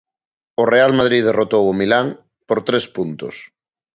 O 0.61 0.63
Real 0.73 0.91
Madrid 0.99 1.21
derrotou 1.27 1.63
o 1.67 1.77
Milán 1.79 2.07
por 2.47 2.59
tres 2.67 2.85
puntos. 2.95 3.35